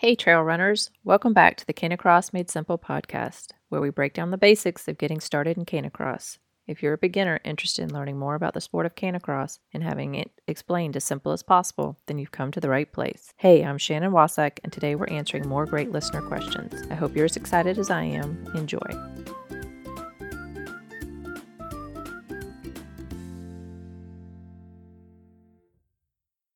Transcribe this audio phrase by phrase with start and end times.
[0.00, 0.92] Hey, trail runners.
[1.02, 4.96] Welcome back to the Canicross Made Simple podcast, where we break down the basics of
[4.96, 6.38] getting started in Canicross.
[6.68, 10.14] If you're a beginner interested in learning more about the sport of Canicross and having
[10.14, 13.32] it explained as simple as possible, then you've come to the right place.
[13.38, 16.80] Hey, I'm Shannon Wasak, and today we're answering more great listener questions.
[16.92, 18.46] I hope you're as excited as I am.
[18.54, 18.78] Enjoy.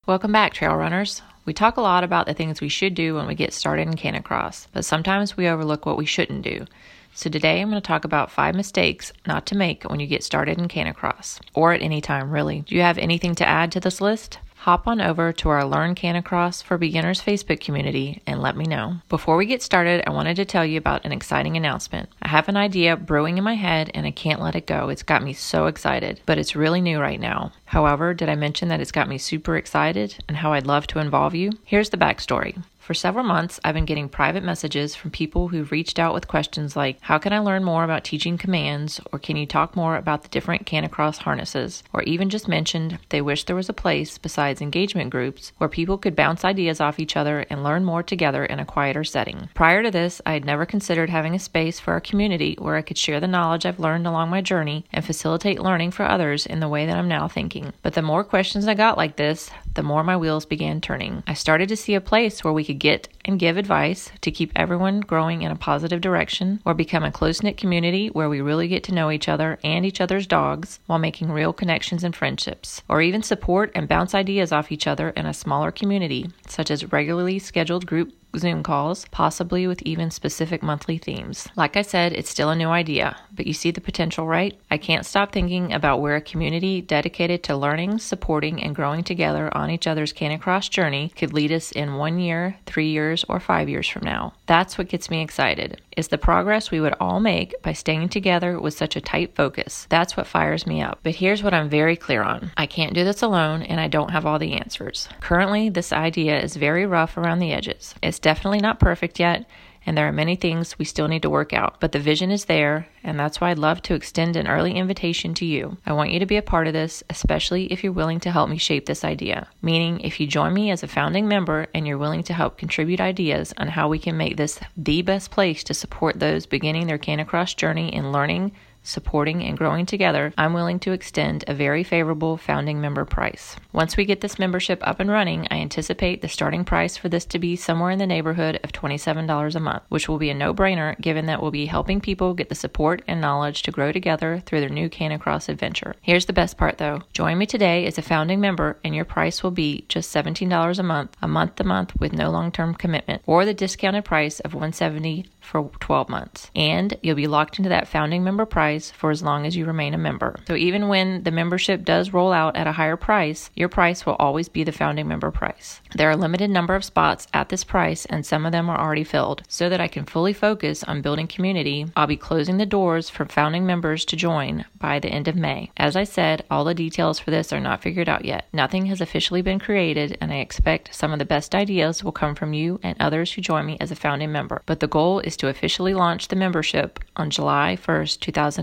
[0.07, 1.23] Welcome back, trail runners.
[1.45, 3.95] We talk a lot about the things we should do when we get started in
[3.95, 6.67] Canicross, but sometimes we overlook what we shouldn't do.
[7.14, 10.23] So today I'm going to talk about five mistakes not to make when you get
[10.23, 12.61] started in Canicross, or at any time really.
[12.61, 14.39] Do you have anything to add to this list?
[14.63, 18.95] hop on over to our Learn Canicross for Beginners Facebook community and let me know.
[19.09, 22.09] Before we get started, I wanted to tell you about an exciting announcement.
[22.32, 24.89] I have an idea brewing in my head and I can't let it go.
[24.89, 27.53] It's got me so excited, but it's really new right now.
[27.67, 30.99] However, did I mention that it's got me super excited and how I'd love to
[30.99, 31.50] involve you?
[31.67, 32.56] Here's the backstory.
[32.83, 36.75] For several months, I've been getting private messages from people who've reached out with questions
[36.75, 39.00] like How can I learn more about teaching commands?
[39.12, 41.84] Or can you talk more about the different Canicross harnesses?
[41.92, 45.97] Or even just mentioned they wish there was a place besides engagement groups where people
[45.97, 49.48] could bounce ideas off each other and learn more together in a quieter setting.
[49.55, 52.22] Prior to this, I had never considered having a space for our community
[52.59, 56.05] where I could share the knowledge I've learned along my journey and facilitate learning for
[56.05, 57.73] others in the way that I'm now thinking.
[57.83, 61.23] But the more questions I got like this, the more my wheels began turning.
[61.27, 64.53] I started to see a place where we could get and give advice to keep
[64.55, 68.69] everyone growing in a positive direction, or become a close knit community where we really
[68.69, 72.83] get to know each other and each other's dogs while making real connections and friendships,
[72.89, 76.93] or even support and bounce ideas off each other in a smaller community, such as
[76.93, 81.48] regularly scheduled group Zoom calls, possibly with even specific monthly themes.
[81.56, 84.58] Like I said, it's still a new idea, but you see the potential, right?
[84.70, 89.55] I can't stop thinking about where a community dedicated to learning, supporting, and growing together
[89.56, 93.69] on each other's Canicross journey could lead us in one year, three years, or five
[93.69, 94.33] years from now.
[94.47, 98.60] That's what gets me excited is the progress we would all make by staying together
[98.60, 99.86] with such a tight focus.
[99.88, 101.00] That's what fires me up.
[101.02, 104.10] But here's what I'm very clear on I can't do this alone, and I don't
[104.10, 105.08] have all the answers.
[105.20, 107.94] Currently, this idea is very rough around the edges.
[108.02, 109.47] It's definitely not perfect yet
[109.87, 111.81] and there are many things we still need to work out.
[111.81, 115.34] But the vision is there, and that's why I'd love to extend an early invitation
[115.34, 115.76] to you.
[115.84, 118.48] I want you to be a part of this, especially if you're willing to help
[118.48, 119.48] me shape this idea.
[119.60, 123.00] Meaning, if you join me as a founding member and you're willing to help contribute
[123.00, 126.99] ideas on how we can make this the best place to support those beginning their
[126.99, 132.37] Canicross journey in learning supporting, and growing together, I'm willing to extend a very favorable
[132.37, 133.56] founding member price.
[133.72, 137.25] Once we get this membership up and running, I anticipate the starting price for this
[137.26, 140.53] to be somewhere in the neighborhood of $27 a month, which will be a no
[140.53, 144.43] brainer given that we'll be helping people get the support and knowledge to grow together
[144.44, 145.94] through their new Canicross adventure.
[146.03, 149.43] Here's the best part though join me today as a founding member, and your price
[149.43, 153.22] will be just $17 a month, a month to month with no long term commitment,
[153.26, 156.50] or the discounted price of 170 for 12 months.
[156.54, 159.94] And you'll be locked into that founding member price for as long as you remain
[159.94, 160.37] a member.
[160.49, 164.16] So even when the membership does roll out at a higher price, your price will
[164.19, 165.81] always be the founding member price.
[165.94, 168.81] There are a limited number of spots at this price, and some of them are
[168.81, 169.43] already filled.
[169.49, 173.27] So that I can fully focus on building community, I'll be closing the doors for
[173.27, 175.71] founding members to join by the end of May.
[175.77, 178.47] As I said, all the details for this are not figured out yet.
[178.53, 182.34] Nothing has officially been created, and I expect some of the best ideas will come
[182.34, 184.62] from you and others who join me as a founding member.
[184.66, 188.21] But the goal is to officially launch the membership on July 1st,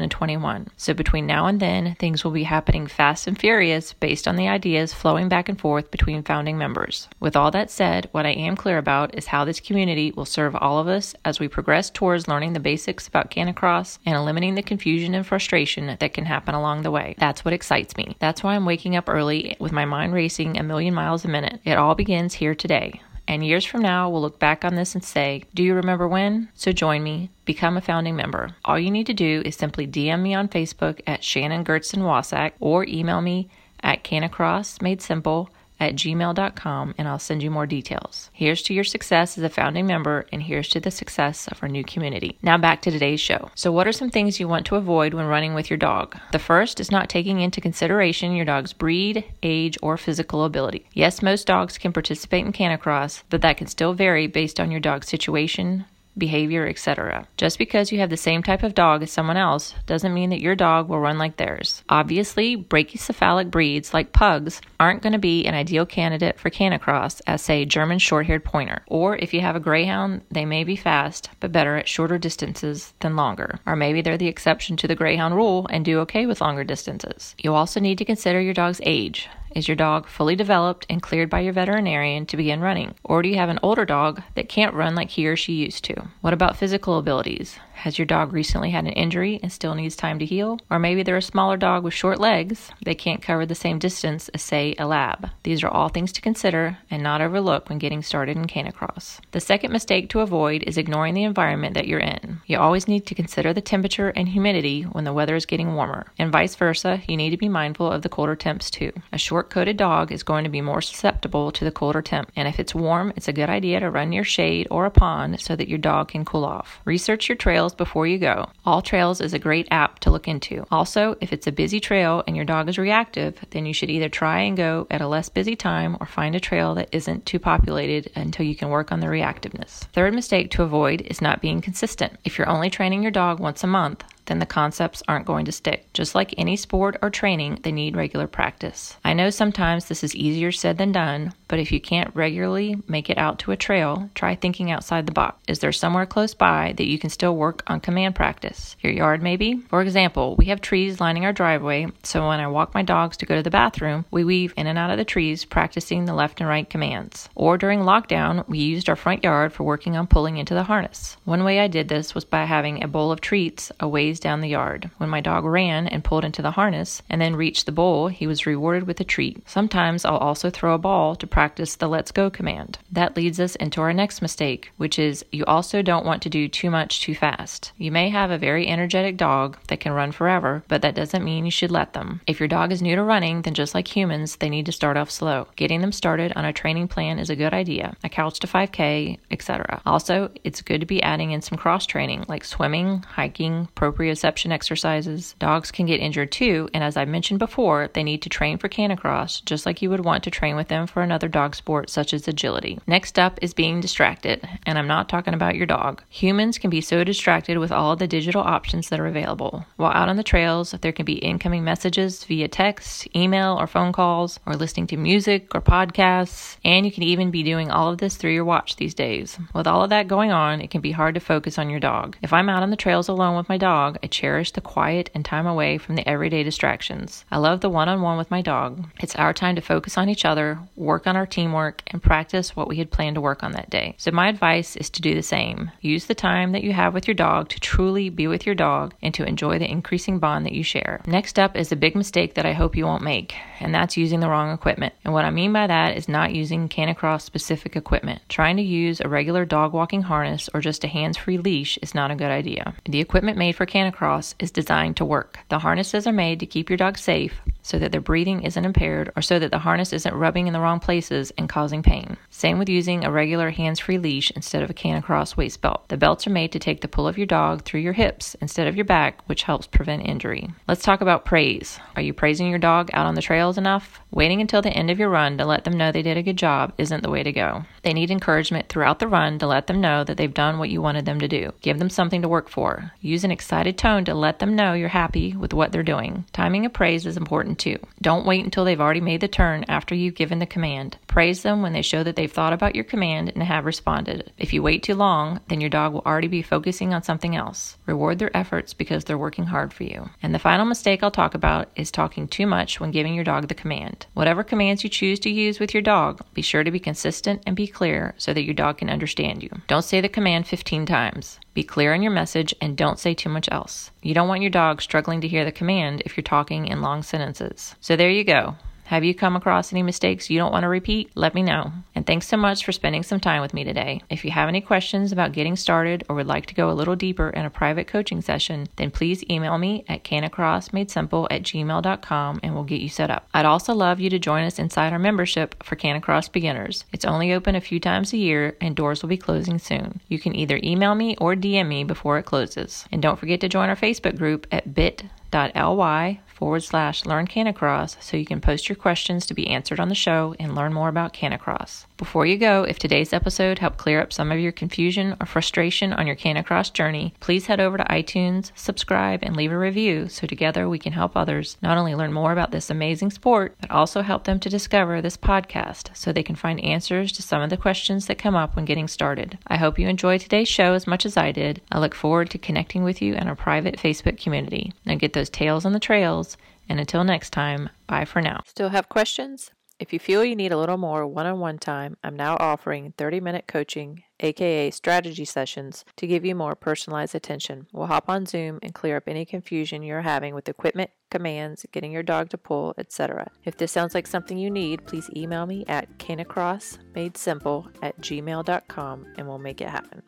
[0.08, 0.68] 2021.
[0.78, 4.48] So between now and then, things will be happening fast and furious based on the
[4.48, 7.10] ideas flowing back and forth between founding members.
[7.20, 10.56] With all that said, what I am clear about is how this community will serve
[10.56, 14.64] all of us as we progress towards learning the basics about Canicross and eliminating the
[14.64, 17.16] confusion and frustration that can happen along the way.
[17.18, 18.16] That's what excites me.
[18.20, 21.60] That's why I'm waking up early with my mind racing a million miles a minute.
[21.66, 23.02] It all begins here today.
[23.30, 26.50] And years from now, we'll look back on this and say, Do you remember when?
[26.56, 28.56] So join me, become a founding member.
[28.66, 32.54] All you need to do is simply DM me on Facebook at Shannon Gertson Wasak
[32.60, 33.48] or email me
[33.84, 38.30] at Canicross Made Simple at gmail.com and I'll send you more details.
[38.34, 41.70] Here's to your success as a founding member, and here's to the success of our
[41.70, 42.38] new community.
[42.42, 43.50] Now back to today's show.
[43.56, 46.18] So, what are some things you want to avoid when running with your dog?
[46.32, 50.86] The first is not taking into consideration your dog's breed, age, or physical ability.
[50.94, 54.80] Yes, most dogs can participate in canicross, but that can still vary based on your
[54.80, 55.86] dog's situation,
[56.20, 57.28] behavior, etc.
[57.38, 60.42] Just because you have the same type of dog as someone else doesn't mean that
[60.42, 61.84] your dog will run like theirs.
[61.90, 67.42] Obviously, brachycephalic breeds like pugs aren't going to be an ideal candidate for canicross as,
[67.42, 68.84] say, German short haired pointer.
[68.88, 72.94] Or if you have a greyhound, they may be fast, but better at shorter distances
[73.00, 73.60] than longer.
[73.66, 77.36] Or maybe they're the exception to the greyhound rule and do okay with longer distances.
[77.38, 79.30] You also need to consider your dog's age.
[79.56, 82.94] Is your dog fully developed and cleared by your veterinarian to begin running?
[83.04, 85.84] Or do you have an older dog that can't run like he or she used
[85.86, 86.10] to?
[86.22, 87.60] What about physical abilities?
[87.84, 90.60] Has your dog recently had an injury and still needs time to heal?
[90.70, 92.72] Or maybe they're a smaller dog with short legs.
[92.84, 95.30] They can't cover the same distance as, say, a lab.
[95.44, 99.22] These are all things to consider and not overlook when getting started in canicross.
[99.32, 102.42] The second mistake to avoid is ignoring the environment that you're in.
[102.48, 106.12] You always need to consider the temperature and humidity when the weather is getting warmer.
[106.20, 108.92] And vice versa, you need to be mindful of the colder temps too.
[109.14, 112.30] A short coated dog is going to be more susceptible to the colder temp.
[112.36, 115.40] And if it's warm, it's a good idea to run near shade or a pond
[115.40, 116.82] so that your dog can cool off.
[116.84, 118.50] Research your trails trails before you go.
[118.66, 120.66] All Trails is a great app to look into.
[120.72, 124.10] Also, if it's a busy trail and your dog is reactive, then you should either
[124.10, 127.40] try and go at a less busy time or find a trail that isn't too
[127.40, 129.86] populated until you can work on the reactiveness.
[129.94, 132.14] Third mistake to avoid is not being consistent.
[132.26, 135.52] If you're only training your dog once a month, then the concepts aren't going to
[135.52, 135.92] stick.
[135.94, 138.96] Just like any sport or training, they need regular practice.
[139.04, 143.10] I know sometimes this is easier said than done, but if you can't regularly make
[143.10, 145.38] it out to a trail, try thinking outside the box.
[145.48, 148.78] Is there somewhere close by that you can still work on command practice?
[148.80, 149.58] Your yard, maybe?
[149.68, 153.26] For example, we have trees lining our driveway, so when I walk my dogs to
[153.26, 156.40] go to the bathroom, we weave in and out of the trees practicing the left
[156.40, 157.28] and right commands.
[157.34, 161.18] Or during lockdown, we used our front yard for working on pulling into the harness.
[161.26, 164.42] One way I did this was by having a bowl of treats a ways down
[164.42, 164.92] the yard.
[164.98, 168.28] When my dog ran and pulled into the harness and then reached the bowl, he
[168.28, 169.42] was rewarded with a treat.
[169.50, 172.80] Sometimes I'll also throw a ball to practice the let's go command.
[172.92, 176.48] That leads us into our next mistake, which is you also don't want to do
[176.48, 177.72] too much too fast.
[177.78, 181.46] You may have a very energetic dog that can run forever, but that doesn't mean
[181.46, 182.22] you should let them.
[182.28, 184.98] If your dog is new to running, then just like humans, they need to start
[184.98, 185.48] off slow.
[185.56, 189.20] Getting them started on a training plan is a good idea, a couch to 5K,
[189.32, 189.82] etc.
[189.86, 194.52] Also, it's good to be adding in some cross training like swimming, hiking, proprioception proprioception
[194.52, 195.36] exercises.
[195.40, 198.70] Dogs can get injured too, and as I mentioned before, they need to train for
[198.70, 202.14] canicross just like you would want to train with them for another dog sport such
[202.14, 202.80] as agility.
[202.88, 206.04] Next up is being distracted, and I'm not talking about your dog.
[206.10, 209.66] Humans can be so distracted with all the digital options that are available.
[209.78, 213.94] While out on the trails, there can be incoming messages via text, email, or phone
[213.94, 218.00] calls, or listening to music or podcasts, and you can even be doing all of
[218.00, 219.38] this through your watch these days.
[219.54, 222.18] With all of that going on, it can be hard to focus on your dog.
[222.22, 225.24] If I'm out on the trails alone with my dog, I cherish the quiet and
[225.24, 227.26] time away from the everyday distractions.
[227.32, 228.86] I love the one on one with my dog.
[229.00, 232.68] It's our time to focus on each other, work on our teamwork, and practice what
[232.68, 233.94] we had planned to work on that day.
[233.98, 235.72] So, my advice is to do the same.
[235.82, 238.94] Use the time that you have with your dog to truly be with your dog
[239.02, 241.02] and to enjoy the increasing bond that you share.
[241.06, 244.20] Next up is a big mistake that I hope you won't make, and that's using
[244.20, 244.94] the wrong equipment.
[245.06, 248.22] And what I mean by that is not using Canicross specific equipment.
[248.30, 251.94] Trying to use a regular dog walking harness or just a hands free leash is
[251.94, 252.74] not a good idea.
[252.86, 255.40] The equipment made for Canicross is designed to work.
[255.50, 259.12] The harnesses are made to keep your dog safe so that their breathing isn't impaired
[259.16, 262.18] or so that the harness isn't rubbing in the wrong places and causing pain.
[262.30, 265.88] Same with using a regular hands free leash instead of a canicross waist belt.
[265.90, 268.68] The belts are made to take the pull of your dog through your hips instead
[268.68, 270.50] of your back, which helps prevent injury.
[270.68, 271.80] Let's talk about praise.
[271.96, 274.00] Are you praising your dog out on the trails enough?
[274.12, 276.38] Waiting until the end of your run to let them know they did a good
[276.38, 277.66] job isn't the way to go.
[277.84, 280.82] They need encouragement throughout the run to let them know that they've done what you
[280.82, 281.54] wanted them to do.
[281.62, 282.92] Give them something to work for.
[283.02, 286.26] Use an excited tone to let them know you're happy with what they're doing.
[286.34, 287.78] Timing of praise is important too.
[288.02, 290.98] Don't wait until they've already made the turn after you've given the command.
[291.10, 294.32] Praise them when they show that they've thought about your command and have responded.
[294.38, 297.78] If you wait too long, then your dog will already be focusing on something else.
[297.88, 300.08] Reward their efforts because they're working hard for you.
[300.22, 303.48] And the final mistake I'll talk about is talking too much when giving your dog
[303.48, 304.06] the command.
[304.14, 307.56] Whatever commands you choose to use with your dog, be sure to be consistent and
[307.56, 309.50] be clear so that your dog can understand you.
[309.66, 311.40] Don't say the command 15 times.
[311.56, 313.90] Be clear in your message and don't say too much else.
[314.04, 317.02] You don't want your dog struggling to hear the command if you're talking in long
[317.02, 317.74] sentences.
[317.82, 318.56] So there you go.
[318.90, 321.12] Have you come across any mistakes you don't want to repeat?
[321.14, 321.72] Let me know.
[321.94, 324.02] And thanks so much for spending some time with me today.
[324.10, 326.96] If you have any questions about getting started or would like to go a little
[326.96, 332.56] deeper in a private coaching session, then please email me at canicrossmadesimple at gmail.com and
[332.56, 333.28] we'll get you set up.
[333.32, 336.84] I'd also love you to join us inside our membership for Canicross beginners.
[336.92, 340.02] It's only open a few times a year and doors will be closing soon.
[340.08, 342.86] You can either email me or DM me before it closes.
[342.92, 348.16] And don't forget to join our Facebook group at bit.ly forward slash learn Canicross so
[348.16, 351.12] you can post your questions to be answered on the show and learn more about
[351.12, 351.86] Canicross.
[351.98, 355.92] Before you go, if today's episode helped clear up some of your confusion or frustration
[355.92, 360.26] on your Canicross journey, please head over to iTunes, subscribe, and leave a review so
[360.26, 364.02] together we can help others not only learn more about this amazing sport, but also
[364.02, 367.58] help them to discover this podcast so they can find answers to some of the
[367.58, 369.38] questions that come up when getting started.
[369.48, 371.62] I hope you enjoyed today's show as much as I did.
[371.70, 374.72] I look forward to connecting with you in our private Facebook community.
[374.86, 376.29] Now get those tails on the trails
[376.70, 378.42] And until next time, bye for now.
[378.46, 379.52] Still have questions?
[379.80, 382.94] If you feel you need a little more one on one time, I'm now offering
[382.98, 387.68] 30 minute coaching, aka strategy sessions, to give you more personalized attention.
[387.72, 391.94] We'll hop on Zoom and clear up any confusion you're having with equipment, commands, getting
[391.94, 393.32] your dog to pull, etc.
[393.46, 399.28] If this sounds like something you need, please email me at canicrossmadesimple at gmail.com and
[399.28, 400.04] we'll make it happen.